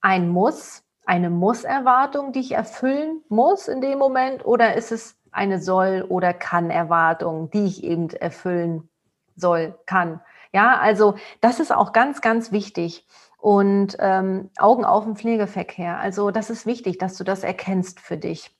[0.00, 4.46] ein Muss, eine Muss-Erwartung, die ich erfüllen muss in dem Moment?
[4.46, 8.88] Oder ist es eine Soll- oder Kann-Erwartung, die ich eben erfüllen
[9.34, 10.20] soll, kann?
[10.52, 13.04] Ja, also das ist auch ganz, ganz wichtig.
[13.36, 15.98] Und ähm, Augen auf im Pflegeverkehr.
[15.98, 18.54] Also das ist wichtig, dass du das erkennst für dich.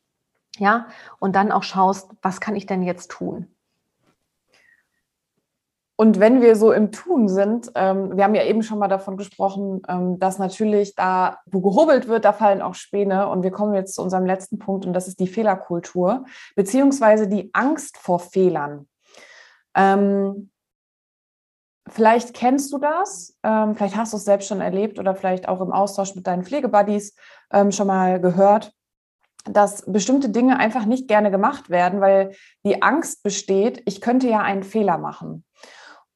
[0.58, 3.54] Ja, und dann auch schaust, was kann ich denn jetzt tun?
[6.00, 9.18] Und wenn wir so im Tun sind, ähm, wir haben ja eben schon mal davon
[9.18, 13.28] gesprochen, ähm, dass natürlich da, wo gehobelt wird, da fallen auch Späne.
[13.28, 16.24] Und wir kommen jetzt zu unserem letzten Punkt und das ist die Fehlerkultur,
[16.56, 18.88] beziehungsweise die Angst vor Fehlern.
[19.74, 20.50] Ähm,
[21.86, 25.60] vielleicht kennst du das, ähm, vielleicht hast du es selbst schon erlebt oder vielleicht auch
[25.60, 27.14] im Austausch mit deinen Pflegebuddies
[27.52, 28.72] ähm, schon mal gehört
[29.44, 32.32] dass bestimmte Dinge einfach nicht gerne gemacht werden, weil
[32.64, 35.44] die Angst besteht, ich könnte ja einen Fehler machen.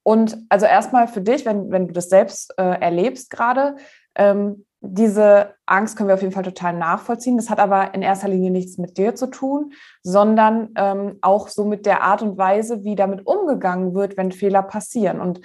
[0.03, 3.77] Und also erstmal für dich, wenn, wenn du das selbst äh, erlebst gerade,
[4.15, 7.39] ähm, diese Angst können wir auf jeden Fall total nachvollziehen.
[7.39, 11.65] Das hat aber in erster Linie nichts mit dir zu tun, sondern ähm, auch so
[11.65, 15.21] mit der Art und Weise, wie damit umgegangen wird, wenn Fehler passieren.
[15.21, 15.41] Und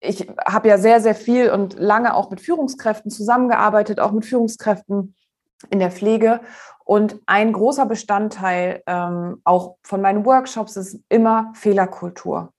[0.00, 5.14] ich habe ja sehr, sehr viel und lange auch mit Führungskräften zusammengearbeitet, auch mit Führungskräften
[5.70, 6.40] in der Pflege.
[6.84, 12.52] Und ein großer Bestandteil ähm, auch von meinen Workshops ist immer Fehlerkultur.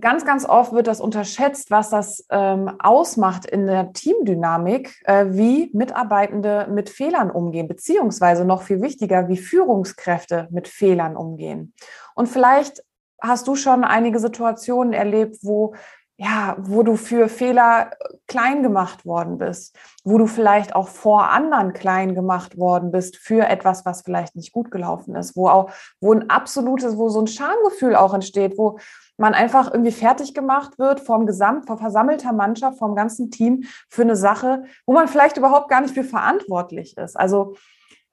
[0.00, 5.70] Ganz, ganz oft wird das unterschätzt, was das ähm, ausmacht in der Teamdynamik, äh, wie
[5.74, 11.74] Mitarbeitende mit Fehlern umgehen, beziehungsweise noch viel wichtiger, wie Führungskräfte mit Fehlern umgehen.
[12.14, 12.82] Und vielleicht
[13.20, 15.74] hast du schon einige Situationen erlebt, wo
[16.22, 21.30] ja, wo du für Fehler äh, klein gemacht worden bist, wo du vielleicht auch vor
[21.30, 25.70] anderen klein gemacht worden bist für etwas, was vielleicht nicht gut gelaufen ist, wo auch,
[26.00, 28.78] wo ein absolutes, wo so ein Schamgefühl auch entsteht, wo
[29.16, 34.02] man einfach irgendwie fertig gemacht wird vom Gesamt, vor versammelter Mannschaft, vom ganzen Team für
[34.02, 37.16] eine Sache, wo man vielleicht überhaupt gar nicht für verantwortlich ist.
[37.16, 37.56] Also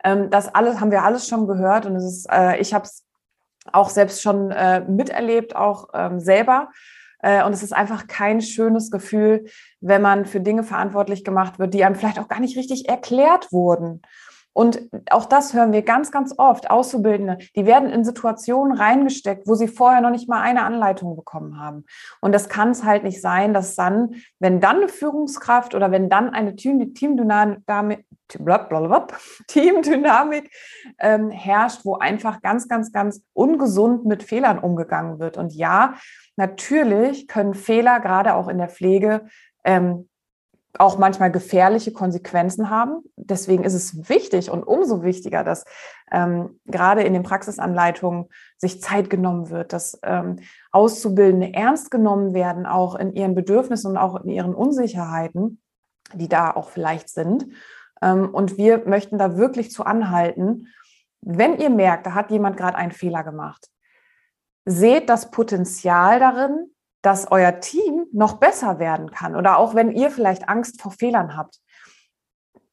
[0.04, 3.06] ähm, das alles haben wir alles schon gehört und es ist, äh, ich habe es
[3.72, 6.69] auch selbst schon äh, miterlebt, auch ähm, selber.
[7.21, 9.45] Äh, und es ist einfach kein schönes Gefühl,
[9.82, 13.51] wenn man für Dinge verantwortlich gemacht wird, die einem vielleicht auch gar nicht richtig erklärt
[13.51, 14.01] wurden.
[14.53, 16.69] Und auch das hören wir ganz, ganz oft.
[16.69, 21.59] Auszubildende, die werden in Situationen reingesteckt, wo sie vorher noch nicht mal eine Anleitung bekommen
[21.59, 21.85] haben.
[22.19, 26.09] Und das kann es halt nicht sein, dass dann, wenn dann eine Führungskraft oder wenn
[26.09, 27.63] dann eine Teamdynamik,
[29.47, 30.51] Teamdynamik
[30.99, 35.38] ähm, herrscht, wo einfach ganz, ganz, ganz ungesund mit Fehlern umgegangen wird.
[35.38, 35.93] Und ja,
[36.35, 39.27] natürlich können Fehler gerade auch in der Pflege
[39.63, 40.09] ähm,
[40.80, 43.04] auch manchmal gefährliche Konsequenzen haben.
[43.18, 45.65] Deswegen ist es wichtig und umso wichtiger, dass
[46.10, 50.38] ähm, gerade in den Praxisanleitungen sich Zeit genommen wird, dass ähm,
[50.72, 55.62] Auszubildende ernst genommen werden, auch in ihren Bedürfnissen und auch in ihren Unsicherheiten,
[56.13, 57.48] die da auch vielleicht sind.
[58.02, 60.68] Ähm, und wir möchten da wirklich zu anhalten,
[61.22, 63.68] wenn ihr merkt, da hat jemand gerade einen Fehler gemacht,
[64.63, 70.12] seht das Potenzial darin, dass euer Team noch besser werden kann oder auch wenn ihr
[70.12, 71.59] vielleicht Angst vor Fehlern habt.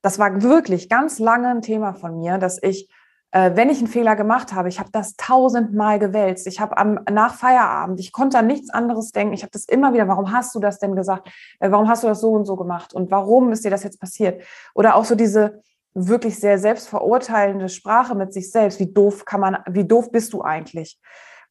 [0.03, 2.89] Das war wirklich ganz lange ein Thema von mir, dass ich,
[3.33, 6.47] äh, wenn ich einen Fehler gemacht habe, ich habe das tausendmal gewälzt.
[6.47, 9.35] Ich habe am nach Feierabend, ich konnte an nichts anderes denken.
[9.35, 10.07] Ich habe das immer wieder.
[10.09, 11.29] Warum hast du das denn gesagt?
[11.61, 12.95] Äh, warum hast du das so und so gemacht?
[12.95, 14.43] Und warum ist dir das jetzt passiert?
[14.75, 15.61] Oder auch so diese
[15.97, 18.79] wirklich sehr selbstverurteilende Sprache mit sich selbst.
[18.79, 19.59] Wie doof kann man?
[19.69, 21.01] Wie doof bist du eigentlich?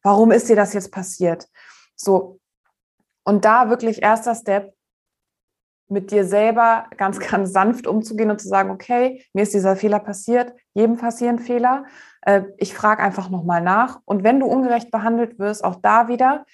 [0.02, 1.48] Warum ist dir das jetzt passiert?
[1.96, 2.38] So,
[3.26, 4.72] und da wirklich erster Step,
[5.88, 10.00] mit dir selber ganz, ganz sanft umzugehen und zu sagen, okay, mir ist dieser Fehler
[10.00, 11.84] passiert, jedem passieren Fehler.
[12.22, 14.00] Äh, ich frage einfach nochmal nach.
[14.04, 16.44] Und wenn du ungerecht behandelt wirst, auch da wieder,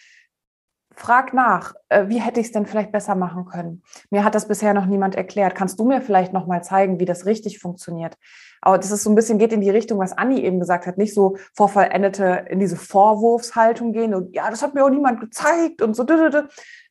[0.94, 3.82] frag nach, äh, wie hätte ich es denn vielleicht besser machen können?
[4.10, 5.54] Mir hat das bisher noch niemand erklärt.
[5.54, 8.16] Kannst du mir vielleicht noch mal zeigen, wie das richtig funktioniert?
[8.62, 10.96] Aber das ist so ein bisschen geht in die Richtung, was Anni eben gesagt hat,
[10.96, 15.20] nicht so vor vollendete in diese Vorwurfshaltung gehen und ja, das hat mir auch niemand
[15.20, 16.06] gezeigt und so,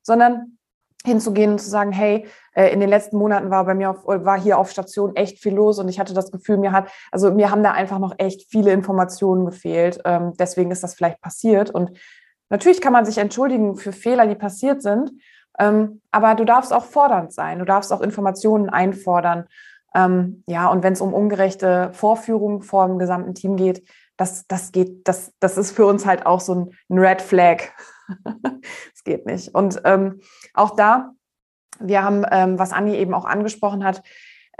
[0.04, 0.58] sondern
[1.04, 4.40] hinzugehen und zu sagen, hey, äh, in den letzten Monaten war bei mir auf, war
[4.40, 7.50] hier auf Station echt viel los und ich hatte das Gefühl, mir hat, also mir
[7.50, 10.00] haben da einfach noch echt viele Informationen gefehlt.
[10.06, 11.72] Ähm, deswegen ist das vielleicht passiert.
[11.72, 11.98] Und
[12.50, 15.12] natürlich kann man sich entschuldigen für Fehler, die passiert sind.
[15.58, 17.60] Ähm, aber du darfst auch fordernd sein.
[17.60, 19.48] Du darfst auch Informationen einfordern.
[19.94, 24.72] Ähm, ja, und wenn es um ungerechte Vorführungen vor dem gesamten Team geht, das, das
[24.72, 27.64] geht, das, das ist für uns halt auch so ein, ein Red Flag.
[28.94, 29.56] Es geht nicht.
[29.56, 30.20] Und ähm,
[30.54, 31.12] auch da,
[31.80, 34.04] wir haben, ähm, was Anni eben auch angesprochen hat,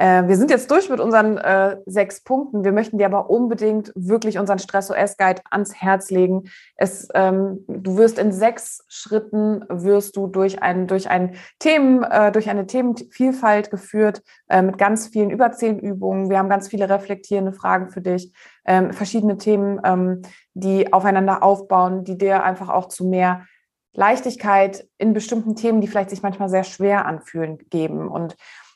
[0.02, 2.64] äh, wir sind jetzt durch mit unseren äh, sechs Punkten.
[2.64, 6.46] Wir möchten dir aber unbedingt wirklich unseren Stress-OS-Guide ans Herz legen.
[6.76, 12.32] Es, ähm, du wirst in sechs Schritten wirst du durch ein, durch ein Themen, äh,
[12.32, 16.32] durch eine Themenvielfalt geführt äh, mit ganz vielen über zehn Übungen.
[16.32, 18.34] Wir haben ganz viele reflektierende Fragen für dich,
[18.66, 20.24] ähm, verschiedene Themen, ähm,
[20.56, 23.46] die aufeinander aufbauen, die dir einfach auch zu mehr
[23.94, 28.08] Leichtigkeit in bestimmten Themen, die vielleicht sich manchmal sehr schwer anfühlen, geben.
[28.08, 28.36] Und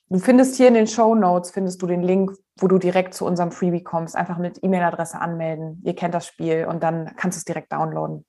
[0.09, 3.25] Du findest hier in den Show Notes findest du den Link, wo du direkt zu
[3.25, 4.15] unserem Freebie kommst.
[4.15, 5.81] Einfach mit E-Mail-Adresse anmelden.
[5.83, 8.23] Ihr kennt das Spiel und dann kannst du es direkt downloaden.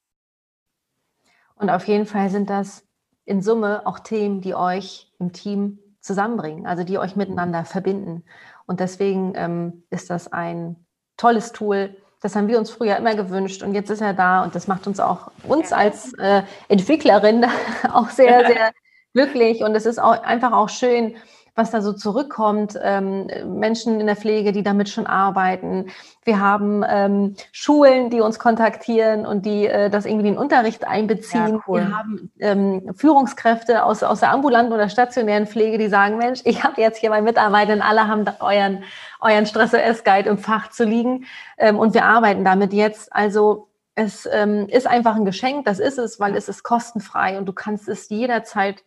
[1.56, 2.86] Und auf jeden Fall sind das
[3.26, 8.24] in Summe auch Themen, die euch im Team zusammenbringen, also die euch miteinander verbinden.
[8.66, 10.86] Und deswegen ähm, ist das ein
[11.16, 11.96] tolles Tool.
[12.22, 14.86] Das haben wir uns früher immer gewünscht und jetzt ist er da und das macht
[14.86, 17.44] uns auch uns als äh, Entwicklerin
[17.92, 18.72] auch sehr, sehr
[19.12, 21.16] glücklich und es ist auch einfach auch schön,
[21.56, 22.78] was da so zurückkommt.
[22.80, 25.86] Ähm, Menschen in der Pflege, die damit schon arbeiten.
[26.22, 30.86] Wir haben ähm, Schulen, die uns kontaktieren und die äh, das irgendwie in den Unterricht
[30.86, 31.54] einbeziehen.
[31.54, 31.80] Ja, cool.
[31.80, 36.62] Wir haben ähm, Führungskräfte aus, aus der ambulanten oder stationären Pflege, die sagen, Mensch, ich
[36.62, 38.84] habe jetzt hier meine Mitarbeiter, alle haben euren,
[39.20, 41.24] euren Stress-OS-Guide im Fach zu liegen
[41.56, 43.12] ähm, und wir arbeiten damit jetzt.
[43.12, 47.46] Also es ähm, ist einfach ein Geschenk, das ist es, weil es ist kostenfrei und
[47.46, 48.84] du kannst es jederzeit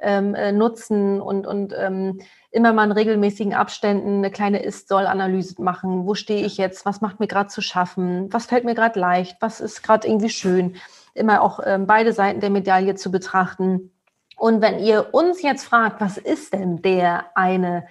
[0.00, 6.06] ähm, äh, nutzen und, und ähm, immer mal in regelmäßigen Abständen eine kleine Ist-Soll-Analyse machen.
[6.06, 6.86] Wo stehe ich jetzt?
[6.86, 8.32] Was macht mir gerade zu schaffen?
[8.32, 9.36] Was fällt mir gerade leicht?
[9.40, 10.76] Was ist gerade irgendwie schön?
[11.14, 13.92] Immer auch ähm, beide Seiten der Medaille zu betrachten.
[14.36, 17.86] Und wenn ihr uns jetzt fragt, was ist denn der eine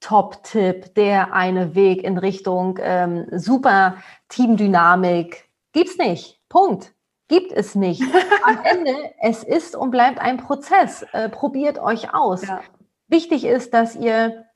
[0.00, 3.96] Top-Tipp, der eine Weg in Richtung ähm, super
[4.28, 6.40] Teamdynamik, gibt's nicht.
[6.48, 6.95] Punkt
[7.28, 8.02] gibt es nicht.
[8.44, 11.04] Am Ende, es ist und bleibt ein Prozess.
[11.12, 12.46] Äh, probiert euch aus.
[12.46, 12.60] Ja.
[13.08, 14.46] Wichtig ist, dass ihr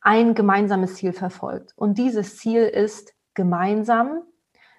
[0.00, 1.72] ein gemeinsames Ziel verfolgt.
[1.76, 4.22] Und dieses Ziel ist, gemeinsam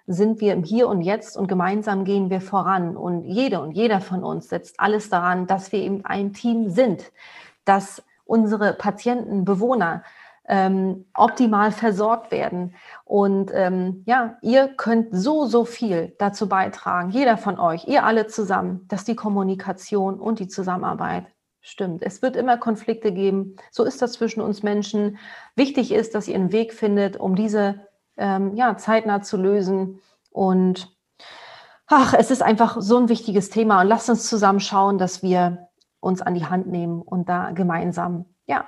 [0.08, 2.98] sind wir im Hier und Jetzt und gemeinsam gehen wir voran.
[2.98, 7.12] Und jede und jeder von uns setzt alles daran, dass wir eben ein Team sind,
[7.64, 10.04] dass unsere Patienten, Bewohner
[10.50, 12.76] ähm, optimal versorgt werden.
[13.06, 18.26] Und ähm, ja, ihr könnt so, so viel dazu beitragen, jeder von euch, ihr alle
[18.26, 21.28] zusammen, dass die Kommunikation und die Zusammenarbeit
[21.62, 22.02] stimmt.
[22.02, 23.58] Es wird immer Konflikte geben.
[23.70, 25.20] So ist das zwischen uns Menschen.
[25.56, 30.02] Wichtig ist, dass ihr einen Weg findet, um diese ähm, ja, zeitnah zu lösen.
[30.32, 30.92] Und
[31.86, 33.82] ach, es ist einfach so ein wichtiges Thema.
[33.82, 38.26] Und lasst uns zusammen schauen, dass wir uns an die Hand nehmen und da gemeinsam
[38.48, 38.66] ja,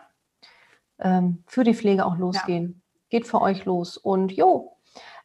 [1.01, 2.81] ähm, für die Pflege auch losgehen.
[2.83, 3.19] Ja.
[3.19, 3.97] Geht für euch los.
[3.97, 4.77] Und jo,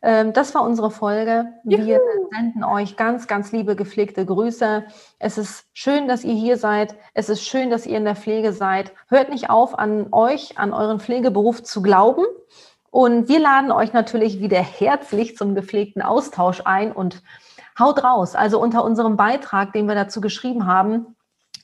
[0.02, 1.46] ähm, das war unsere Folge.
[1.64, 1.84] Juhu.
[1.84, 4.84] Wir senden euch ganz, ganz liebe gepflegte Grüße.
[5.18, 6.96] Es ist schön, dass ihr hier seid.
[7.14, 8.92] Es ist schön, dass ihr in der Pflege seid.
[9.08, 12.24] Hört nicht auf, an euch, an euren Pflegeberuf zu glauben.
[12.90, 17.22] Und wir laden euch natürlich wieder herzlich zum gepflegten Austausch ein und
[17.78, 18.34] haut raus.
[18.34, 21.16] Also unter unserem Beitrag, den wir dazu geschrieben haben,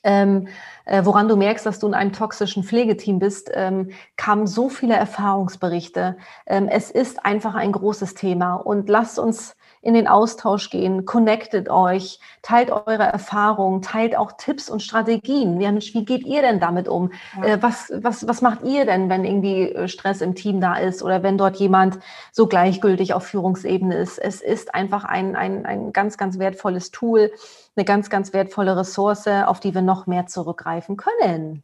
[0.03, 0.47] ähm,
[0.85, 4.95] äh, woran du merkst, dass du in einem toxischen Pflegeteam bist, ähm, kamen so viele
[4.95, 6.17] Erfahrungsberichte.
[6.45, 11.69] Ähm, es ist einfach ein großes Thema und lasst uns in den Austausch gehen, connectet
[11.69, 15.59] euch, teilt eure Erfahrungen, teilt auch Tipps und Strategien.
[15.59, 17.11] Ja, Mensch, wie geht ihr denn damit um?
[17.37, 17.55] Ja.
[17.55, 21.03] Äh, was, was, was macht ihr denn, wenn irgendwie äh, Stress im Team da ist
[21.03, 21.99] oder wenn dort jemand
[22.31, 24.19] so gleichgültig auf Führungsebene ist?
[24.19, 27.31] Es ist einfach ein, ein, ein ganz, ganz wertvolles Tool,
[27.75, 31.63] eine ganz, ganz wertvolle Ressource, auf die wir noch mehr zurückgreifen können.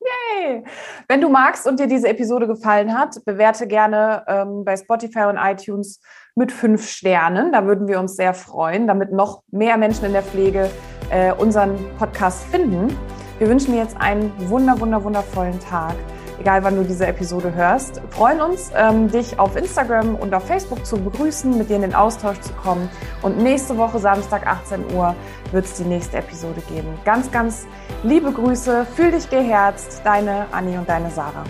[0.00, 0.64] Yay!
[1.08, 5.36] Wenn du magst und dir diese Episode gefallen hat, bewerte gerne ähm, bei Spotify und
[5.36, 6.00] iTunes
[6.34, 7.52] mit fünf Sternen.
[7.52, 10.70] Da würden wir uns sehr freuen, damit noch mehr Menschen in der Pflege
[11.10, 12.96] äh, unseren Podcast finden.
[13.38, 15.94] Wir wünschen dir jetzt einen wunder, wunder, wundervollen Tag.
[16.46, 18.00] Egal wann du diese Episode hörst.
[18.10, 21.94] Freuen uns, ähm, dich auf Instagram und auf Facebook zu begrüßen, mit dir in den
[21.94, 22.88] Austausch zu kommen.
[23.22, 25.16] Und nächste Woche, Samstag, 18 Uhr,
[25.50, 26.86] wird es die nächste Episode geben.
[27.04, 27.66] Ganz, ganz
[28.04, 31.42] liebe Grüße, fühl dich geherzt, deine Anni und deine Sarah.